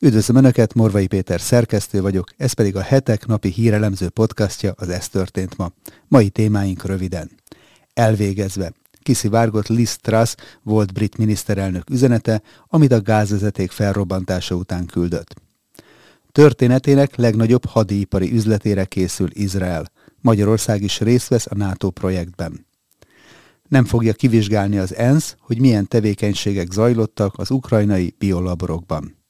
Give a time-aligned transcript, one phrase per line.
[0.00, 5.08] Üdvözlöm Önöket, Morvai Péter szerkesztő vagyok, ez pedig a hetek napi hírelemző podcastja, az Ez
[5.08, 5.70] történt ma.
[6.08, 7.30] Mai témáink röviden.
[7.92, 8.72] Elvégezve.
[9.02, 15.34] Kiszivárgott Liz Truss volt brit miniszterelnök üzenete, amit a gázvezeték felrobbantása után küldött.
[16.32, 19.90] Történetének legnagyobb hadipari üzletére készül Izrael.
[20.20, 22.66] Magyarország is részt vesz a NATO projektben.
[23.68, 29.22] Nem fogja kivizsgálni az ENSZ, hogy milyen tevékenységek zajlottak az ukrajnai biolaborokban.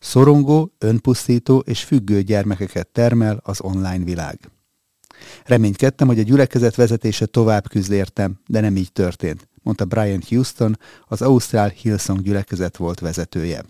[0.00, 4.50] Szorongó, önpusztító és függő gyermekeket termel az online világ.
[5.44, 10.78] Reménykedtem, hogy a gyülekezet vezetése tovább küzd értem, de nem így történt, mondta Brian Houston,
[11.06, 13.64] az Ausztrál Hillsong gyülekezet volt vezetője.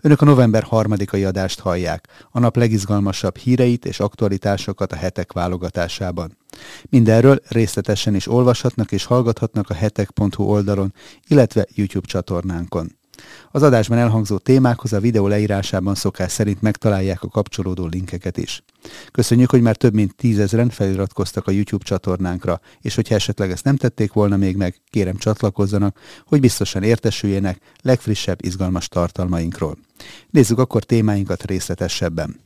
[0.00, 6.36] Önök a november harmadikai adást hallják, a nap legizgalmasabb híreit és aktualitásokat a hetek válogatásában.
[6.82, 10.94] Mindenről részletesen is olvashatnak és hallgathatnak a hetek.hu oldalon,
[11.26, 12.97] illetve YouTube csatornánkon.
[13.50, 18.62] Az adásban elhangzó témákhoz a videó leírásában szokás szerint megtalálják a kapcsolódó linkeket is.
[19.12, 23.76] Köszönjük, hogy már több mint tízezren feliratkoztak a YouTube csatornánkra, és hogyha esetleg ezt nem
[23.76, 29.78] tették volna még meg, kérem csatlakozzanak, hogy biztosan értesüljenek legfrissebb izgalmas tartalmainkról.
[30.30, 32.40] Nézzük akkor témáinkat részletesebben.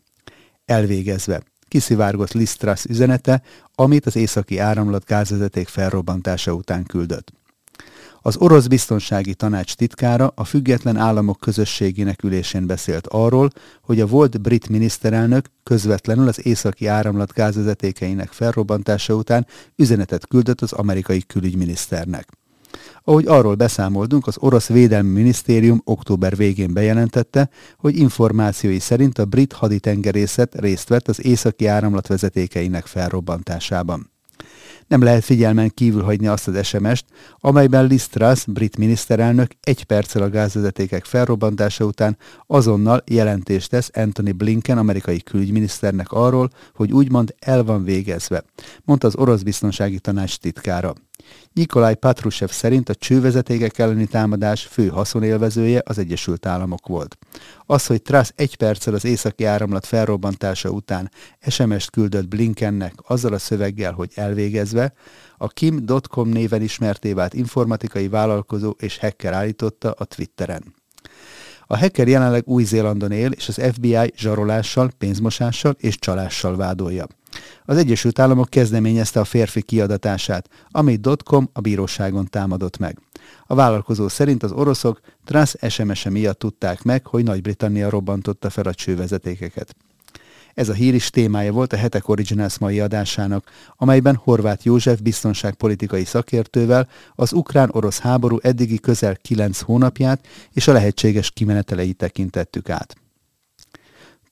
[0.65, 3.43] Elvégezve kiszivárgott Liz Truss üzenete,
[3.75, 7.33] amit az északi áramlat gázvezeték felrobbantása után küldött.
[8.25, 13.51] Az orosz biztonsági tanács titkára a független államok közösségének ülésén beszélt arról,
[13.83, 20.73] hogy a volt brit miniszterelnök közvetlenül az északi áramlat gázvezetékeinek felrobbantása után üzenetet küldött az
[20.73, 22.29] amerikai külügyminiszternek.
[23.05, 29.53] Ahogy arról beszámoltunk, az orosz védelmi minisztérium október végén bejelentette, hogy információi szerint a brit
[29.53, 34.12] haditengerészet részt vett az északi áramlat vezetékeinek felrobbantásában.
[34.93, 37.05] Nem lehet figyelmen kívül hagyni azt az SMS-t,
[37.41, 44.37] amelyben Liz Truss, brit miniszterelnök egy perccel a gázvezetékek felrobbantása után azonnal jelentést tesz Anthony
[44.37, 48.45] Blinken, amerikai külügyminiszternek arról, hogy úgymond el van végezve,
[48.85, 50.95] mondta az orosz biztonsági tanács titkára.
[51.53, 57.19] Nikolaj Patrushev szerint a csővezetékek elleni támadás fő haszonélvezője az Egyesült Államok volt.
[57.67, 61.11] Az, hogy Truss egy perccel az északi áramlat felrobbantása után
[61.49, 64.93] SMS-t küldött Blinkennek azzal a szöveggel, hogy elvégezve,
[65.37, 70.75] a Kim.com néven ismerté vált informatikai vállalkozó és hacker állította a Twitteren.
[71.67, 77.07] A hacker jelenleg Új-Zélandon él, és az FBI zsarolással, pénzmosással és csalással vádolja.
[77.65, 82.99] Az Egyesült Államok kezdeményezte a férfi kiadatását, amit Dotcom a bíróságon támadott meg.
[83.47, 88.75] A vállalkozó szerint az oroszok Truss SMS-e miatt tudták meg, hogy Nagy-Britannia robbantotta fel a
[88.75, 89.77] csővezetékeket.
[90.55, 96.05] Ez a hír is témája volt a Hetek Originals mai adásának, amelyben Horváth József biztonságpolitikai
[96.05, 103.02] szakértővel az ukrán-orosz háború eddigi közel 9 hónapját és a lehetséges kimeneteleit tekintettük át.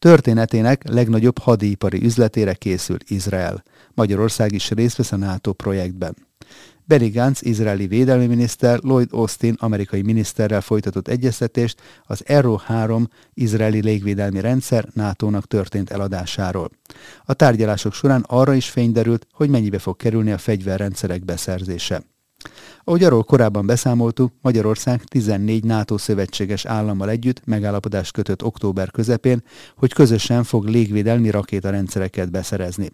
[0.00, 3.62] Történetének legnagyobb hadipari üzletére készül Izrael.
[3.94, 6.16] Magyarország is részt vesz a NATO projektben.
[6.84, 13.83] Benny Gantz, izraeli védelmi miniszter, Lloyd Austin, amerikai miniszterrel folytatott egyeztetést az Arrow 3 izraeli
[13.83, 16.71] légvédelmi rendszer NATO-nak történt eladásáról.
[17.25, 22.03] A tárgyalások során arra is fény derült, hogy mennyibe fog kerülni a fegyverrendszerek beszerzése.
[22.84, 29.42] Ahogy arról korábban beszámoltuk, Magyarország 14 NATO szövetséges állammal együtt megállapodást kötött október közepén,
[29.76, 32.90] hogy közösen fog légvédelmi rakétarendszereket beszerezni.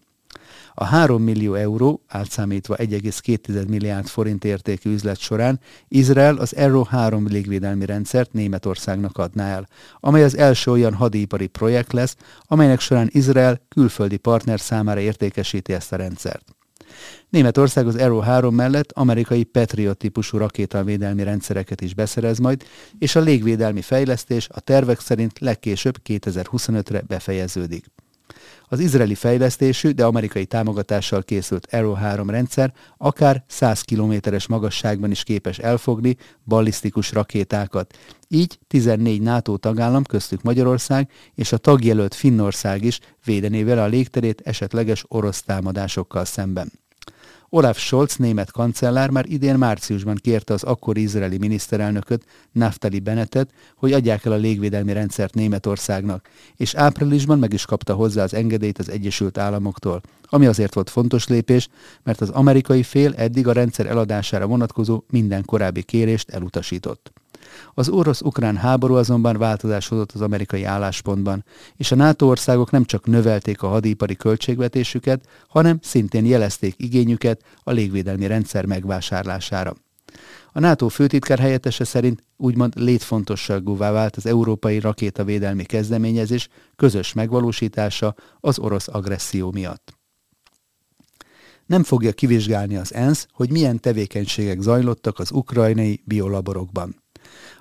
[0.74, 7.26] A 3 millió euró, átszámítva 1,2 milliárd forint értékű üzlet során Izrael az Arrow 3
[7.26, 9.68] légvédelmi rendszert Németországnak adná el,
[10.00, 15.92] amely az első olyan hadipari projekt lesz, amelynek során Izrael külföldi partner számára értékesíti ezt
[15.92, 16.55] a rendszert.
[17.28, 22.64] Németország az Arrow 3 mellett amerikai Patriot típusú rakétavédelmi rendszereket is beszerez majd,
[22.98, 27.84] és a légvédelmi fejlesztés a tervek szerint legkésőbb 2025-re befejeződik.
[28.68, 35.22] Az izraeli fejlesztésű, de amerikai támogatással készült Arrow 3 rendszer akár 100 kilométeres magasságban is
[35.22, 37.98] képes elfogni ballisztikus rakétákat.
[38.28, 44.40] Így 14 NATO tagállam, köztük Magyarország és a tagjelölt Finnország is védené vele a légterét
[44.40, 46.72] esetleges orosz támadásokkal szemben.
[47.48, 53.92] Olaf Scholz német kancellár már idén márciusban kérte az akkori izraeli miniszterelnököt, Naftali Bennettet, hogy
[53.92, 58.90] adják el a légvédelmi rendszert Németországnak, és áprilisban meg is kapta hozzá az engedélyt az
[58.90, 61.68] Egyesült Államoktól, ami azért volt fontos lépés,
[62.02, 67.12] mert az amerikai fél eddig a rendszer eladására vonatkozó minden korábbi kérést elutasított.
[67.78, 71.44] Az orosz-ukrán háború azonban változás hozott az amerikai álláspontban,
[71.76, 77.70] és a NATO országok nem csak növelték a hadipari költségvetésüket, hanem szintén jelezték igényüket a
[77.70, 79.76] légvédelmi rendszer megvásárlására.
[80.52, 88.58] A NATO főtitkár helyettese szerint úgymond létfontosságúvá vált az európai rakétavédelmi kezdeményezés közös megvalósítása az
[88.58, 89.94] orosz agresszió miatt.
[91.66, 97.04] Nem fogja kivizsgálni az ENSZ, hogy milyen tevékenységek zajlottak az ukrajnai biolaborokban.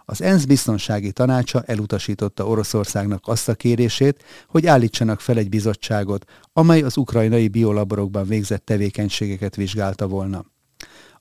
[0.05, 6.81] Az ENSZ biztonsági tanácsa elutasította Oroszországnak azt a kérését, hogy állítsanak fel egy bizottságot, amely
[6.81, 10.45] az ukrajnai biolaborokban végzett tevékenységeket vizsgálta volna.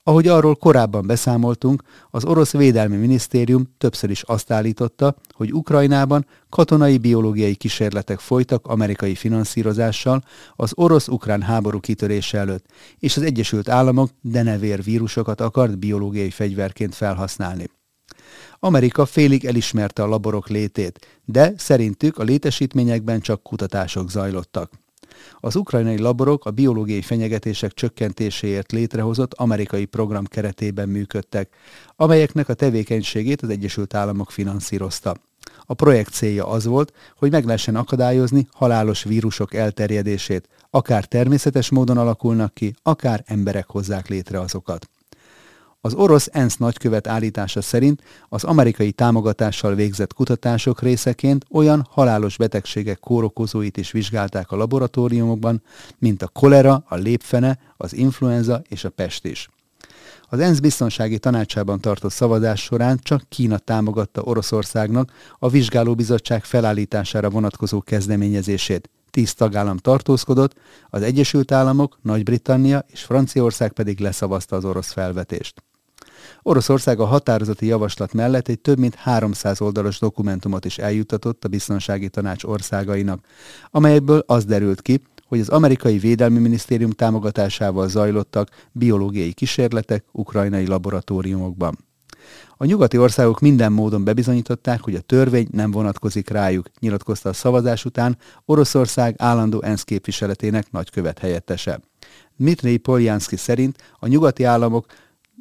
[0.07, 6.97] Ahogy arról korábban beszámoltunk, az orosz védelmi minisztérium többször is azt állította, hogy Ukrajnában katonai
[6.97, 10.23] biológiai kísérletek folytak amerikai finanszírozással
[10.55, 12.65] az orosz-ukrán háború kitörése előtt,
[12.99, 17.69] és az Egyesült Államok denevér vírusokat akart biológiai fegyverként felhasználni.
[18.59, 24.71] Amerika félig elismerte a laborok létét, de szerintük a létesítményekben csak kutatások zajlottak.
[25.39, 31.49] Az ukrajnai laborok a biológiai fenyegetések csökkentéséért létrehozott amerikai program keretében működtek,
[31.95, 35.15] amelyeknek a tevékenységét az Egyesült Államok finanszírozta.
[35.65, 41.97] A projekt célja az volt, hogy meg lehessen akadályozni halálos vírusok elterjedését, akár természetes módon
[41.97, 44.89] alakulnak ki, akár emberek hozzák létre azokat.
[45.85, 52.99] Az orosz ENSZ nagykövet állítása szerint az amerikai támogatással végzett kutatások részeként olyan halálos betegségek
[52.99, 55.61] kórokozóit is vizsgálták a laboratóriumokban,
[55.97, 59.49] mint a kolera, a lépfene, az influenza és a pest is.
[60.29, 67.81] Az ENSZ biztonsági tanácsában tartott szavazás során csak Kína támogatta Oroszországnak a vizsgálóbizottság felállítására vonatkozó
[67.81, 68.89] kezdeményezését.
[69.09, 70.53] Tíz tagállam tartózkodott,
[70.89, 75.63] az Egyesült Államok, Nagy-Britannia és Franciaország pedig leszavazta az orosz felvetést.
[76.41, 82.09] Oroszország a határozati javaslat mellett egy több mint 300 oldalas dokumentumot is eljutatott a biztonsági
[82.09, 83.25] tanács országainak,
[83.71, 91.77] amelyekből az derült ki, hogy az amerikai védelmi minisztérium támogatásával zajlottak biológiai kísérletek ukrajnai laboratóriumokban.
[92.57, 97.85] A nyugati országok minden módon bebizonyították, hogy a törvény nem vonatkozik rájuk, nyilatkozta a szavazás
[97.85, 101.79] után Oroszország állandó ENSZ képviseletének nagykövet helyettese.
[102.37, 104.85] Dmitry Poljanski szerint a nyugati államok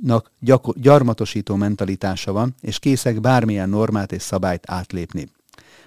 [0.04, 0.30] nak
[0.74, 5.28] gyarmatosító mentalitása van, és készek bármilyen normát és szabályt átlépni.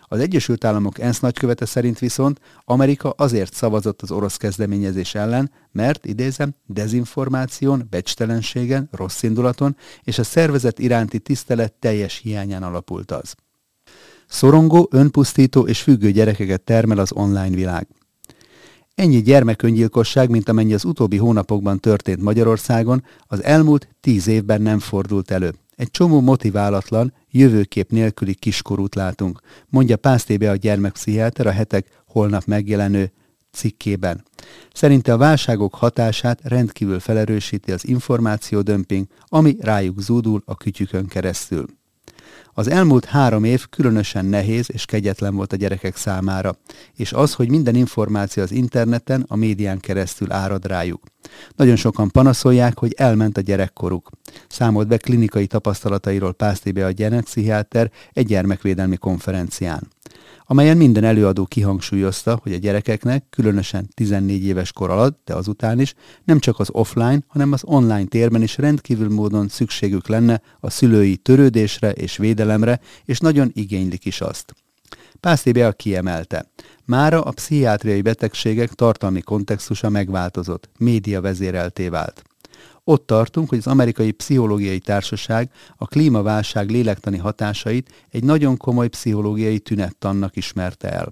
[0.09, 6.05] Az Egyesült Államok ENSZ nagykövete szerint viszont Amerika azért szavazott az orosz kezdeményezés ellen, mert,
[6.05, 13.35] idézem, dezinformáción, becstelenségen, rossz indulaton és a szervezet iránti tisztelet teljes hiányán alapult az.
[14.27, 17.87] Szorongó, önpusztító és függő gyerekeket termel az online világ.
[18.97, 25.31] Ennyi gyermeköngyilkosság, mint amennyi az utóbbi hónapokban történt Magyarországon, az elmúlt tíz évben nem fordult
[25.31, 25.53] elő.
[25.75, 29.39] Egy csomó motiválatlan, jövőkép nélküli kiskorút látunk,
[29.69, 33.11] mondja Pásztébe a gyermekpszichiáter a hetek holnap megjelenő
[33.51, 34.23] cikkében.
[34.73, 41.65] Szerinte a válságok hatását rendkívül felerősíti az információdömping, ami rájuk zúdul a kütyükön keresztül.
[42.59, 46.55] Az elmúlt három év különösen nehéz és kegyetlen volt a gyerekek számára,
[46.95, 51.03] és az, hogy minden információ az interneten, a médián keresztül árad rájuk.
[51.55, 54.09] Nagyon sokan panaszolják, hogy elment a gyerekkoruk.
[54.47, 59.87] Számolt be klinikai tapasztalatairól Pásztébe a gyerekpszichiáter egy gyermekvédelmi konferencián
[60.49, 65.93] amelyen minden előadó kihangsúlyozta, hogy a gyerekeknek, különösen 14 éves kor alatt, de azután is,
[66.23, 71.17] nem csak az offline, hanem az online térben is rendkívül módon szükségük lenne a szülői
[71.17, 74.53] törődésre és védelemre, és nagyon igénylik is azt.
[75.19, 76.51] Pásztébe kiemelte.
[76.85, 82.23] Mára a pszichiátriai betegségek tartalmi kontextusa megváltozott, média vezérelté vált.
[82.83, 89.59] Ott tartunk, hogy az amerikai pszichológiai társaság a klímaválság lélektani hatásait egy nagyon komoly pszichológiai
[89.59, 91.09] tünettannak ismerte el.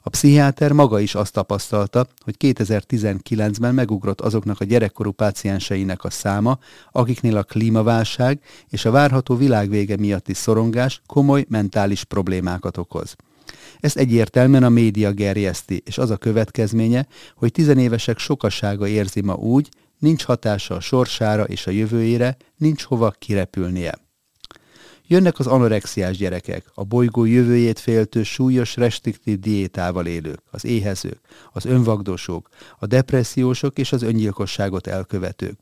[0.00, 6.58] A pszichiáter maga is azt tapasztalta, hogy 2019-ben megugrott azoknak a gyerekkorú pácienseinek a száma,
[6.92, 13.16] akiknél a klímaválság és a várható világvége miatti szorongás komoly mentális problémákat okoz.
[13.80, 19.68] Ezt egyértelműen a média gerjeszti, és az a következménye, hogy tizenévesek sokasága érzi ma úgy,
[20.00, 23.98] nincs hatása a sorsára és a jövőjére, nincs hova kirepülnie.
[25.06, 31.20] Jönnek az anorexiás gyerekek, a bolygó jövőjét féltő súlyos restriktív diétával élők, az éhezők,
[31.52, 35.58] az önvagdosók, a depressziósok és az öngyilkosságot elkövetők.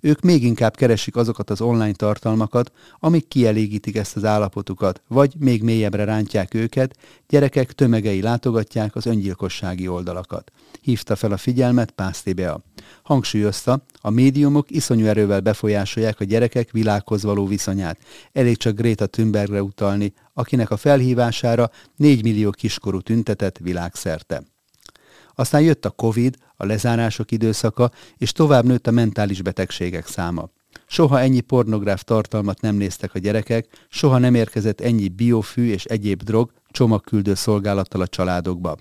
[0.00, 5.62] Ők még inkább keresik azokat az online tartalmakat, amik kielégítik ezt az állapotukat, vagy még
[5.62, 6.96] mélyebbre rántják őket,
[7.28, 10.52] gyerekek tömegei látogatják az öngyilkossági oldalakat.
[10.80, 12.60] Hívta fel a figyelmet Pásztébea.
[13.02, 17.98] Hangsúlyozta, a médiumok iszonyú erővel befolyásolják a gyerekek világhoz való viszonyát.
[18.32, 24.42] Elég csak Greta Thunbergre utalni, akinek a felhívására 4 millió kiskorú tüntetett világszerte.
[25.38, 30.50] Aztán jött a Covid, a lezárások időszaka, és tovább nőtt a mentális betegségek száma.
[30.86, 36.22] soha ennyi pornográf tartalmat nem néztek a gyerekek, soha nem érkezett ennyi biofű és egyéb
[36.22, 38.76] drog csomagküldő szolgálattal a családokba.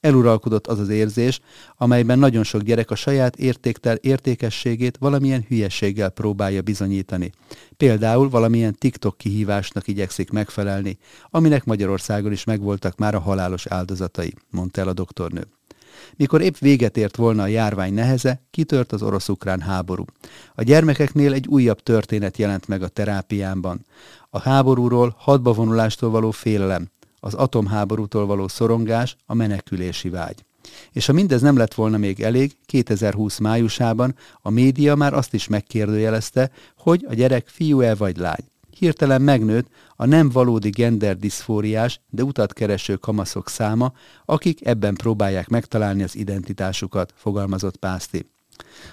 [0.00, 1.40] Eluralkodott az az érzés,
[1.76, 7.30] amelyben nagyon sok gyerek a saját értéktel értékességét valamilyen hülyességgel próbálja bizonyítani.
[7.76, 10.98] Például valamilyen TikTok kihívásnak igyekszik megfelelni,
[11.30, 15.46] aminek Magyarországon is megvoltak már a halálos áldozatai, mondta el a doktornő.
[16.16, 20.04] Mikor épp véget ért volna a járvány neheze, kitört az orosz-ukrán háború.
[20.54, 23.84] A gyermekeknél egy újabb történet jelent meg a terápiámban.
[24.30, 30.44] A háborúról, hadbavonulástól való félelem, az atomháborútól való szorongás, a menekülési vágy.
[30.92, 35.48] És ha mindez nem lett volna még elég, 2020 májusában a média már azt is
[35.48, 38.44] megkérdőjelezte, hogy a gyerek fiú-e vagy lány.
[38.78, 43.92] Hirtelen megnőtt a nem valódi genderdiszfóriás, de utat kereső kamaszok száma,
[44.24, 48.30] akik ebben próbálják megtalálni az identitásukat, fogalmazott Pászti.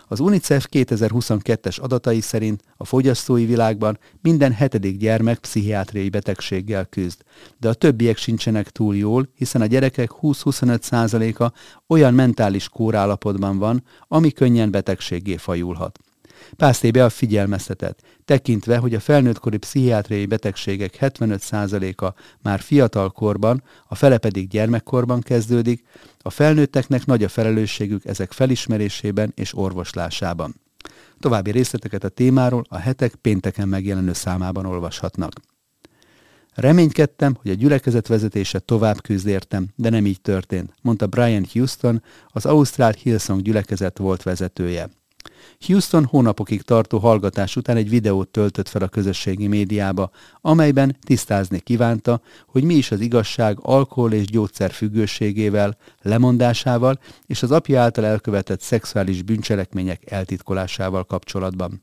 [0.08, 7.22] Az UNICEF 2022-es adatai szerint a fogyasztói világban minden hetedik gyermek pszichiátriai betegséggel küzd,
[7.58, 11.52] de a többiek sincsenek túl jól, hiszen a gyerekek 20-25%-a
[11.88, 16.00] olyan mentális kórállapotban van, ami könnyen betegséggé fajulhat.
[16.58, 24.18] Pásztébe a figyelmeztetett, tekintve, hogy a felnőttkori pszichiátriai betegségek 75%-a már fiatal korban, a fele
[24.18, 25.84] pedig gyermekkorban kezdődik,
[26.20, 30.62] a felnőtteknek nagy a felelősségük ezek felismerésében és orvoslásában.
[31.20, 35.34] További részleteket a témáról a hetek pénteken megjelenő számában olvashatnak.
[36.54, 42.04] Reménykedtem, hogy a gyülekezet vezetése tovább küzd értem, de nem így történt, mondta Brian Houston,
[42.28, 44.90] az Ausztrál Hillsong gyülekezet volt vezetője.
[45.66, 50.12] Houston hónapokig tartó hallgatás után egy videót töltött fel a közösségi médiába,
[50.42, 57.52] amelyben tisztázni kívánta, hogy mi is az igazság alkohol és gyógyszer függőségével, lemondásával és az
[57.52, 61.82] apja által elkövetett szexuális bűncselekmények eltitkolásával kapcsolatban.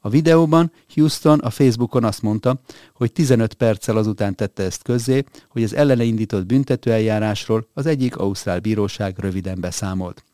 [0.00, 2.60] A videóban Houston a Facebookon azt mondta,
[2.94, 8.60] hogy 15 perccel azután tette ezt közzé, hogy az ellene indított büntetőeljárásról az egyik ausztrál
[8.60, 10.25] bíróság röviden beszámolt.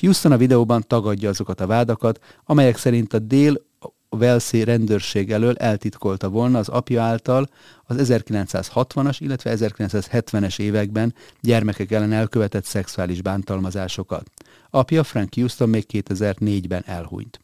[0.00, 3.68] Houston a videóban tagadja azokat a vádakat, amelyek szerint a dél
[4.16, 7.48] Velszi rendőrség elől eltitkolta volna az apja által
[7.84, 14.30] az 1960-as, illetve 1970-es években gyermekek ellen elkövetett szexuális bántalmazásokat.
[14.70, 17.40] Apja Frank Houston még 2004-ben elhunyt.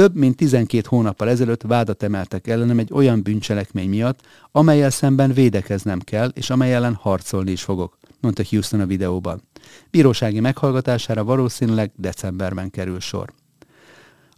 [0.00, 4.20] Több mint 12 hónappal ezelőtt vádat emeltek ellenem egy olyan bűncselekmény miatt,
[4.52, 9.42] amelyel szemben védekeznem kell, és amely ellen harcolni is fogok, mondta Houston a videóban.
[9.90, 13.32] Bírósági meghallgatására valószínűleg decemberben kerül sor.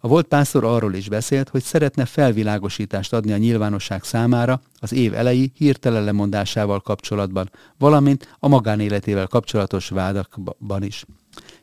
[0.01, 5.15] A volt pásztor arról is beszélt, hogy szeretne felvilágosítást adni a nyilvánosság számára az év
[5.15, 11.05] elejé hirtelen lemondásával kapcsolatban, valamint a magánéletével kapcsolatos vádakban is.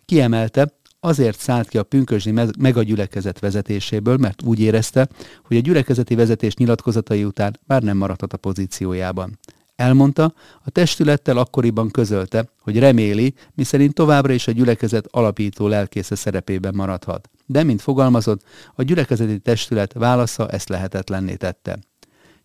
[0.06, 5.08] Kiemelte, azért szállt ki a pünkösdi megagyülekezet vezetéséből, mert úgy érezte,
[5.44, 9.39] hogy a gyülekezeti vezetés nyilatkozatai után már nem maradhat a pozíciójában.
[9.75, 10.34] Elmondta,
[10.65, 17.29] a testülettel akkoriban közölte, hogy reméli, miszerint továbbra is a gyülekezet alapító lelkésze szerepében maradhat.
[17.46, 18.44] De, mint fogalmazott,
[18.75, 21.79] a gyülekezeti testület válasza ezt lehetetlenné tette.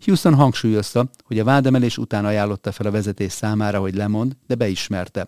[0.05, 5.27] Houston hangsúlyozta, hogy a vádemelés után ajánlotta fel a vezetés számára, hogy lemond, de beismerte.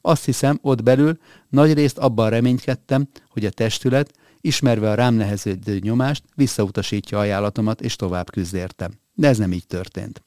[0.00, 5.78] Azt hiszem, ott belül nagy részt abban reménykedtem, hogy a testület, ismerve a rám neheződő
[5.78, 8.90] nyomást, visszautasítja ajánlatomat és tovább küzd értem.
[9.14, 10.22] De ez nem így történt.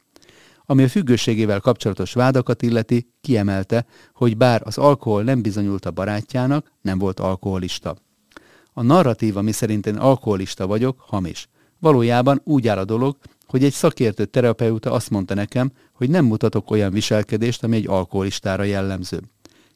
[0.65, 6.71] Ami a függőségével kapcsolatos vádakat illeti, kiemelte, hogy bár az alkohol nem bizonyult a barátjának,
[6.81, 7.95] nem volt alkoholista.
[8.73, 11.47] A narratíva, miszerint én alkoholista vagyok, hamis.
[11.79, 16.71] Valójában úgy áll a dolog, hogy egy szakértő terapeuta azt mondta nekem, hogy nem mutatok
[16.71, 19.21] olyan viselkedést, ami egy alkoholistára jellemző.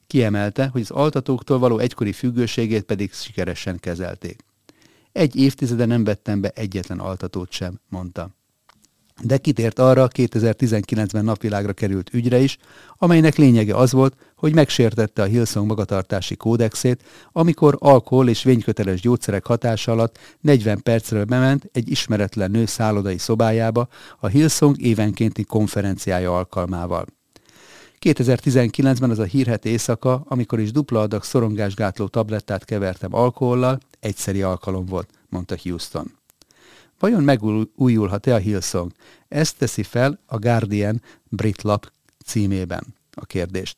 [0.08, 4.44] Kiemelte, hogy az altatóktól való egykori függőségét pedig sikeresen kezelték.
[5.12, 8.38] Egy évtizede nem vettem be egyetlen altatót sem, mondta
[9.24, 12.58] de kitért arra 2019-ben napvilágra került ügyre is,
[12.98, 19.46] amelynek lényege az volt, hogy megsértette a Hillsong magatartási kódexét, amikor alkohol és vényköteles gyógyszerek
[19.46, 23.88] hatása alatt 40 percről bement egy ismeretlen nő szállodai szobájába
[24.20, 27.06] a Hillsong évenkénti konferenciája alkalmával.
[28.02, 34.86] 2019-ben az a hírhet éjszaka, amikor is dupla adag szorongásgátló tablettát kevertem alkohollal, egyszeri alkalom
[34.86, 36.12] volt, mondta Houston.
[37.00, 38.92] Vajon megújulhat-e a Hillsong?
[39.28, 41.92] Ezt teszi fel a Guardian brit lap
[42.26, 43.78] címében a kérdést.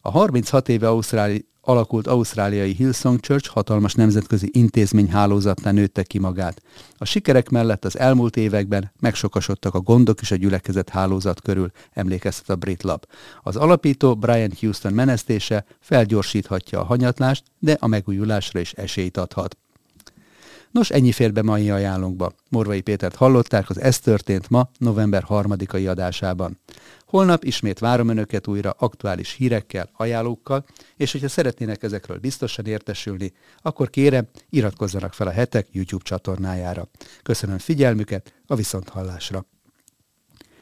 [0.00, 6.62] A 36 éve Ausztráli, alakult ausztráliai Hillsong Church hatalmas nemzetközi intézményhálózatnál nőtte ki magát.
[6.96, 12.50] A sikerek mellett az elmúlt években megsokasodtak a gondok is a gyülekezet hálózat körül, emlékeztet
[12.50, 13.06] a brit lap.
[13.42, 19.56] Az alapító Brian Houston menesztése felgyorsíthatja a hanyatlást, de a megújulásra is esélyt adhat.
[20.72, 22.32] Nos, ennyi fér be mai ajánlónkba.
[22.48, 26.58] Morvai Pétert hallották, az Ez történt ma, november 3-ai adásában.
[27.06, 30.64] Holnap ismét várom Önöket újra aktuális hírekkel, ajánlókkal,
[30.96, 36.88] és hogyha szeretnének ezekről biztosan értesülni, akkor kérem, iratkozzanak fel a hetek YouTube csatornájára.
[37.22, 39.51] Köszönöm figyelmüket, a viszonthallásra!